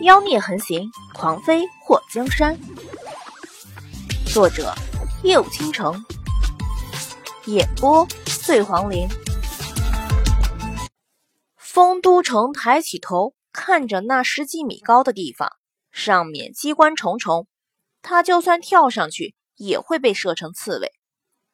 [0.00, 2.58] 妖孽横行，狂飞祸江山。
[4.32, 4.72] 作者：
[5.22, 6.04] 夜舞倾城，
[7.46, 8.06] 演播：
[8.44, 9.08] 醉黄林。
[11.56, 15.50] 丰都城抬起头，看着那十几米高的地方，
[15.90, 17.46] 上面机关重重，
[18.02, 20.92] 他就算跳上去，也会被射成刺猬。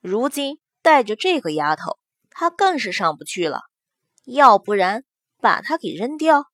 [0.00, 1.98] 如今带着这个丫头，
[2.30, 3.62] 他更是上不去了。
[4.24, 5.04] 要不然，
[5.40, 6.46] 把她给扔掉。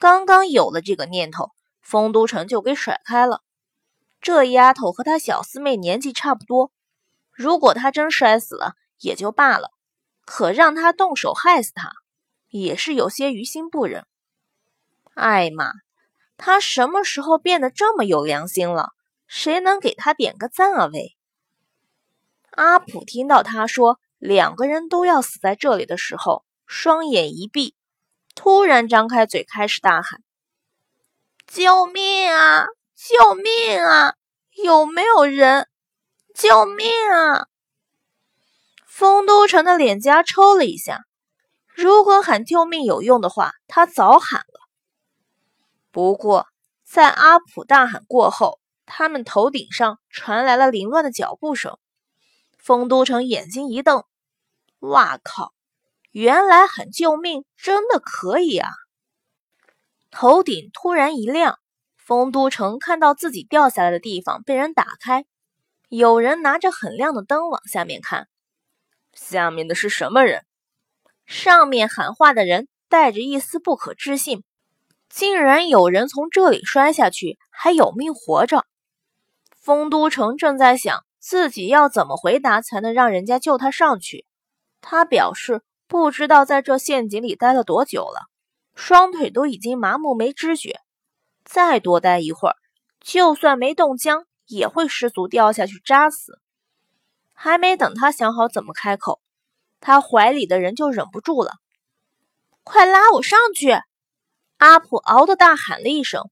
[0.00, 1.50] 刚刚有了这个念头，
[1.82, 3.42] 丰都城就给甩开了。
[4.18, 6.72] 这丫头和她小师妹年纪差不多，
[7.32, 9.72] 如果她真摔死了也就罢了，
[10.24, 11.92] 可让她动手害死她，
[12.48, 14.06] 也是有些于心不忍。
[15.12, 15.70] 艾玛，
[16.38, 18.92] 他什么时候变得这么有良心了？
[19.26, 20.86] 谁能给他点个赞啊？
[20.90, 21.14] 喂！
[22.52, 26.42] 阿普听到他说两个人都要死在这里的时候。
[26.66, 27.74] 双眼一闭，
[28.42, 30.22] 突然张开嘴，开始大喊
[31.46, 32.64] ：“救命啊！
[32.96, 34.14] 救命啊！
[34.64, 35.68] 有没有人？
[36.34, 37.48] 救命啊！”
[38.88, 41.04] 丰都城的脸颊抽了一下。
[41.74, 44.60] 如果喊救命有用的话，他早喊了。
[45.90, 46.46] 不过，
[46.86, 51.76] 在阿普大喊过后，他们头顶上传来了凌乱的脚步声。
[52.56, 54.02] 丰都城眼睛一瞪
[54.80, 55.52] ：“哇靠！”
[56.12, 58.68] 原来喊救命真的可以啊！
[60.10, 61.60] 头顶突然一亮，
[61.96, 65.24] 丰都城看到自己掉下来的地方被人打开，
[65.88, 68.26] 有人拿着很亮的灯往下面看。
[69.12, 70.44] 下面的是什么人？
[71.26, 74.42] 上面喊话的人带着一丝不可置信，
[75.08, 78.66] 竟然有人从这里摔下去还有命活着。
[79.60, 84.26] 丰都城正在想自己要怎么回答才能让人家救他上去，
[84.80, 85.62] 他表示。
[85.90, 88.30] 不知道在这陷阱里待了多久了，
[88.76, 90.78] 双腿都已经麻木没知觉。
[91.44, 92.56] 再多待一会儿，
[93.00, 96.38] 就算没冻僵，也会失足掉下去扎死。
[97.32, 99.20] 还没等他想好怎么开口，
[99.80, 101.54] 他怀里的人就忍不住了
[102.62, 103.76] ：“快拉我上去！”
[104.58, 106.30] 阿普嗷的大喊了一声。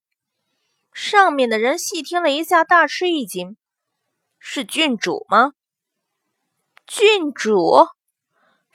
[0.93, 3.57] 上面的人细听了一下，大吃一惊
[4.39, 5.55] ：“是郡主吗？”
[6.87, 7.89] 郡主。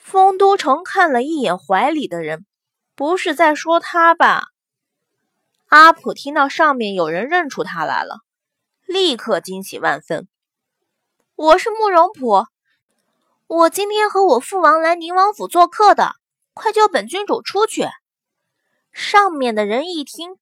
[0.03, 2.46] 丰都城看了一眼怀里的人，
[2.94, 4.50] 不是在说他吧？
[5.69, 8.19] 阿普听到上面有人认出他来了，
[8.86, 10.28] 立刻惊喜万分。
[11.36, 12.46] 我是慕容普，
[13.47, 16.18] 我今天和我父王来宁王府做客的，
[16.53, 17.88] 快救本郡主出去！
[18.92, 20.36] 上面的人一听，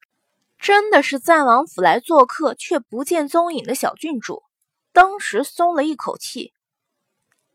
[0.58, 4.42] 真的是赞王府来做客却不见踪影的小郡主，
[4.92, 6.52] 当时松了一口气。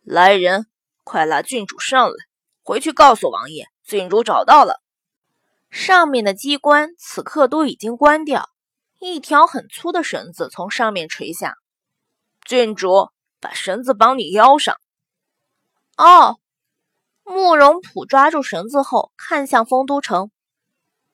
[0.05, 0.69] 来人！
[1.09, 2.17] 快拉郡主上来，
[2.65, 4.83] 回去告诉王爷，郡主找到了。
[5.71, 8.51] 上面的机关此刻都已经关掉，
[8.99, 11.55] 一条很粗的绳子从上面垂下。
[12.45, 14.75] 郡主，把绳子绑你腰上。
[15.97, 16.41] 哦，
[17.23, 20.33] 慕容普抓住绳子后，看向丰都城。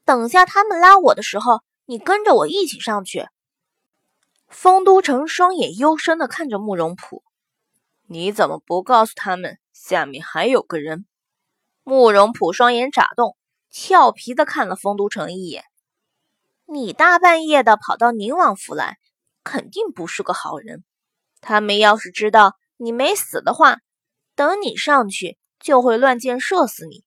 [0.06, 3.28] 等下他们拉我的时候，你跟着我一起上去。
[4.48, 7.22] 丰都城双眼幽深的看着慕容普，
[8.06, 9.58] 你怎么不告诉他们？
[9.84, 11.06] 下面还有个人，
[11.82, 13.36] 慕容普双眼眨动，
[13.68, 15.64] 俏皮的看了丰都城一眼。
[16.66, 18.98] 你大半夜的跑到宁王府来，
[19.42, 20.84] 肯定不是个好人。
[21.40, 23.78] 他们要是知道你没死的话，
[24.36, 27.02] 等你上去就会乱箭射死你。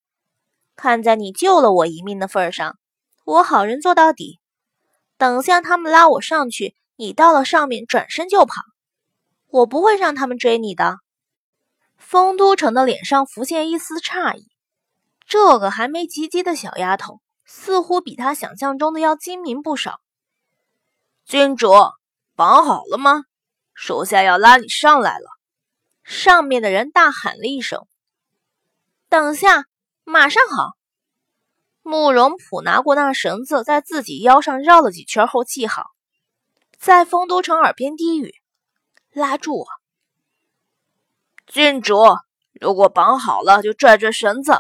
[0.75, 2.77] 看在你救了我一命的份上，
[3.23, 4.41] 我好人做到底。
[5.17, 8.55] 等下他们拉我上去，你到了上面转身就跑，
[9.47, 10.97] 我不会让他们追你的。
[11.97, 14.47] 丰都城的脸上浮现一丝诧异，
[15.25, 19.99] 这个还没及笄的小丫头，似乎比他想象中的要精明不少。
[21.25, 21.71] 郡主，
[22.35, 23.23] 绑好了吗？
[23.73, 25.25] 属下要拉你上来了。
[26.03, 27.87] 上面的人大喊了一声
[29.09, 29.65] ：“等下，
[30.03, 30.73] 马上好。”
[31.81, 35.83] 慕容普拿过那绳子，在自己腰上绕了几圈后系好，
[36.77, 38.35] 在丰都城耳边低语
[39.11, 39.65] ：“拉住我。”
[41.47, 41.95] 郡主，
[42.59, 44.53] 如果绑好了，就拽拽绳子。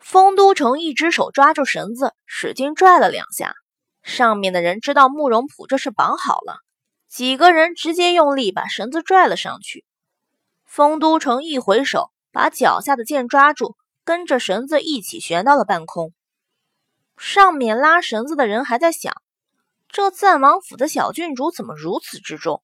[0.00, 3.54] 丰都城一只手抓住绳子，使劲拽了两下。
[4.02, 6.56] 上面的人知道慕容普这是绑好了，
[7.08, 9.84] 几个人直接用力把绳子拽了上去。
[10.66, 16.12] 丰都城一回手，把脚下的剑抓住，跟着绳子一起悬到了半空。
[17.16, 19.14] 上面拉绳子的人还在想：
[19.88, 22.62] 这赞王府的小郡主怎么如此之重，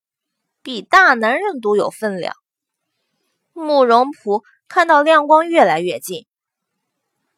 [0.63, 2.35] 比大男人都有分量。
[3.53, 6.27] 慕容普看到亮光越来越近，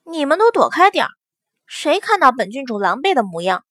[0.04, 1.10] 你们都躲开点儿！
[1.66, 3.64] 谁看到本郡主狼狈的模样，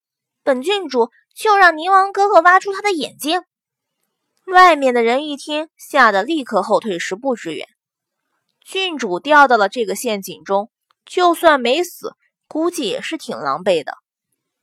[0.43, 3.43] 本郡主就让宁王哥哥挖出他的眼睛。
[4.47, 7.67] 外面的人一听，吓得立刻后退十步之远。
[8.65, 10.71] 郡主掉到了这个陷阱中，
[11.05, 12.15] 就算没死，
[12.47, 13.93] 估计也是挺狼狈的。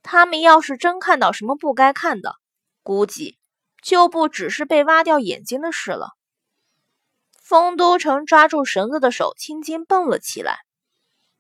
[0.03, 2.35] 他们要是真看到什么不该看的，
[2.83, 3.39] 估计
[3.83, 6.18] 就不只是被挖掉眼睛的事了。
[7.49, 10.59] 丰都城抓住绳子的手轻轻蹦了起来，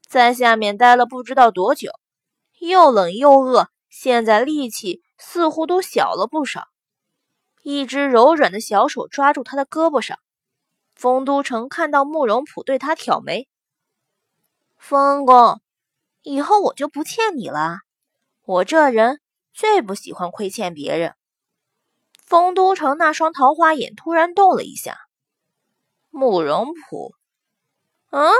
[0.08, 1.90] 在下面待了不知道多久，
[2.60, 6.68] 又冷又饿，现在力气似乎都小了不少。
[7.62, 10.18] 一只柔软的小手抓住他的胳膊上。
[10.94, 13.46] 丰都城看到慕容普对他挑眉，
[14.78, 15.60] 丰公，
[16.22, 17.80] 以后我就不欠你了。
[18.46, 19.20] 我这人
[19.52, 21.14] 最不喜欢亏欠别人。
[22.24, 24.96] 丰都城那双桃花眼突然动了一下。
[26.18, 27.14] 慕容普，
[28.10, 28.32] 嗯？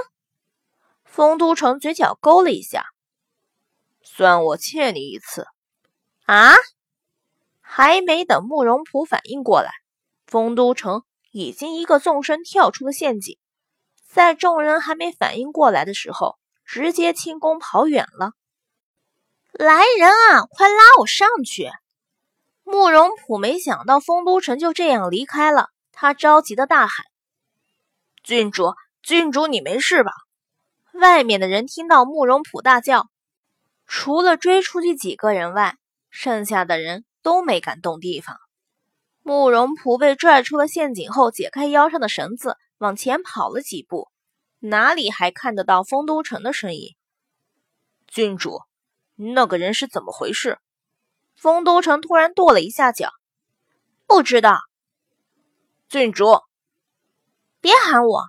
[1.05, 2.87] 丰都城嘴角勾了一下，
[4.03, 5.47] 算我欠你一次。
[6.27, 6.55] 啊？
[7.61, 9.71] 还没等慕容普反应过来，
[10.27, 11.05] 丰都城。
[11.31, 13.39] 已经一个纵身跳出了陷阱，
[14.09, 18.33] 在众人还没反应过来的时候，直接轻功跑远了。
[19.53, 21.71] 来人啊，快拉我上去！
[22.65, 27.07] 慕容普没想到丰都城就这样离开了，他着急的大喊
[28.29, 30.13] ：“郡主，郡主，你没事吧？”
[30.93, 33.09] 外面的人听到慕容普大叫，
[33.87, 35.79] 除了追出去几个人外，
[36.11, 38.37] 剩下的人都没敢动地方。
[39.23, 44.09] 慕容仆被拽出了陷阱后，解开腰上的绳子，往前跑了几步，
[44.59, 46.97] 哪里还看得到丰都城的身影？
[48.07, 48.61] 郡主，
[49.17, 50.59] 那个人是怎么回事？
[51.35, 53.09] 丰都城突然跺了一下脚，
[54.07, 54.59] 不知道。
[55.89, 56.43] 郡主，
[57.61, 58.27] 别喊我，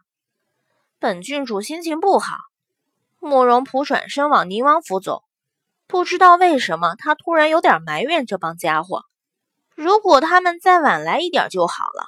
[0.98, 2.36] 本郡主心情不好。
[3.20, 5.24] 慕容仆转身往宁王府走，
[5.86, 9.04] 不知道为什么，他突然有点埋怨这帮家伙。
[9.76, 12.08] 如果他们再晚来一点就好了。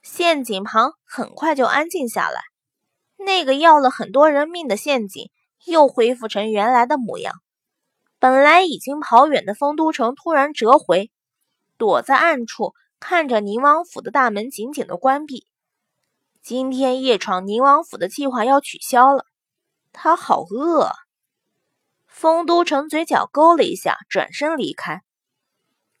[0.00, 2.40] 陷阱旁很快就安静下来，
[3.16, 5.28] 那个要了很多人命的陷阱
[5.64, 7.34] 又恢复成原来的模样。
[8.20, 11.10] 本来已经跑远的丰都城突然折回，
[11.76, 15.47] 躲在暗处看着宁王府的大门紧紧的关闭。
[16.42, 19.26] 今天夜闯宁王府的计划要取消了。
[19.92, 20.92] 他好饿。
[22.06, 25.02] 丰都城嘴角勾了一下，转身离开。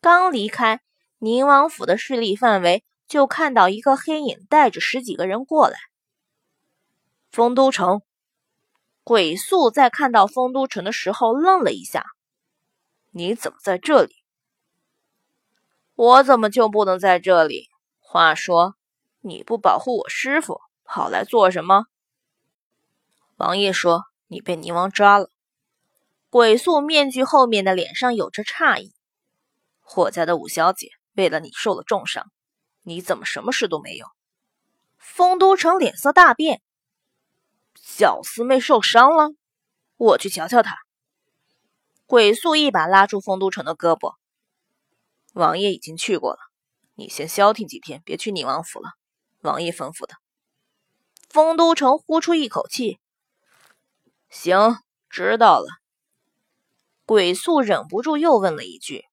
[0.00, 0.80] 刚离开
[1.18, 5.76] 宁王府的势力范围，就看到一个黑影带着十几个人过来。
[7.30, 8.02] 丰都城
[9.04, 12.04] 鬼宿在看到丰都城的时候愣了一下
[13.12, 14.14] ：“你怎么在这里？
[15.94, 17.68] 我怎么就不能在这里？
[18.00, 18.76] 话说，
[19.20, 21.86] 你不保护我师傅，跑来做什么？”
[23.36, 25.30] 王爷说：“你被宁王抓了。”
[26.30, 28.92] 鬼宿面具后面的脸上有着诧异。
[29.80, 32.30] 霍家的五小姐为了你受了重伤，
[32.82, 34.06] 你怎么什么事都没有？
[34.98, 36.60] 丰都城脸色大变，
[37.74, 39.30] 小师妹受伤了，
[39.96, 40.76] 我去瞧瞧她。
[42.04, 44.16] 鬼宿一把拉住丰都城的胳膊，
[45.32, 46.38] 王爷已经去过了，
[46.94, 48.97] 你先消停几天，别去宁王府了。
[49.48, 50.14] 王爷吩咐的。
[51.28, 53.00] 丰都城呼出一口气，
[54.28, 54.78] 行，
[55.10, 55.66] 知道了。
[57.04, 59.04] 鬼宿忍不住又问了一句。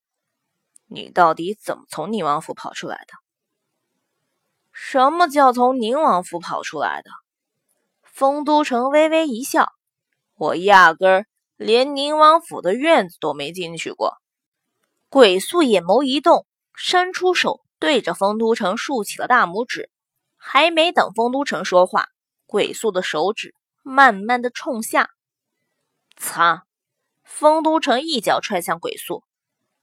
[0.88, 3.14] 你到底怎么从宁王府跑出来的？
[4.72, 7.10] 什么叫从宁王府跑出来的？
[8.04, 9.72] 丰都城微微一笑，
[10.36, 11.26] 我压根儿
[11.58, 14.18] 连宁王府的院子都没进去过。
[15.10, 19.90] 鬼宿眼眸一动，伸出手对着丰都城竖起了大拇指。
[20.48, 22.10] 还没等丰都城说话，
[22.46, 25.10] 鬼宿的手指慢慢的冲下，
[26.16, 26.66] 擦！
[27.24, 29.24] 丰都城一脚踹向鬼宿。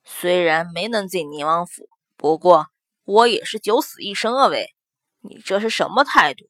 [0.04, 2.69] 虽然没能进宁王府，不过
[3.02, 4.47] 我也是九死一生啊！
[4.47, 4.73] 喂，
[5.21, 6.45] 你这是什么态度？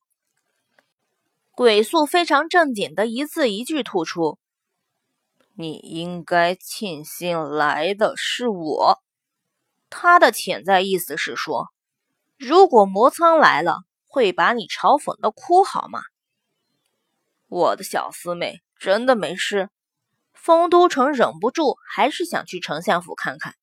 [1.52, 4.38] 鬼宿非常正经的一字一句吐出
[5.56, 9.02] ：“你应该庆幸来的是我。”
[9.88, 11.72] 他的潜在意思是说，
[12.36, 13.78] 如果魔苍来了，
[14.12, 16.02] 会把你嘲讽的哭，好吗？
[17.48, 19.70] 我的小师妹真的没事。
[20.34, 23.54] 丰都城忍不住，还是想去丞相府看看。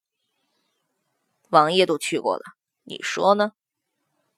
[1.50, 2.41] 王爷都去过了，
[2.84, 3.51] 你说呢？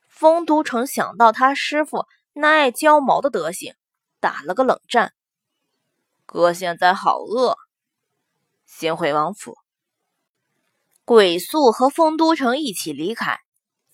[0.10, 3.74] 丰都城想到他师傅那爱焦毛的德行，
[4.20, 5.13] 打了个冷战。
[6.25, 7.56] 哥现在好饿，
[8.65, 9.58] 先回王府。
[11.06, 13.39] 鬼宿和丰都城一起离开，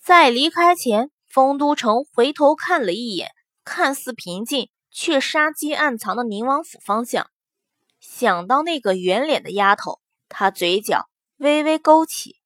[0.00, 3.30] 在离开前，丰都城回头看了一眼
[3.64, 7.30] 看似平静却杀机暗藏的宁王府方向。
[8.00, 12.37] 想到那个圆脸的丫头，他嘴角微微勾起。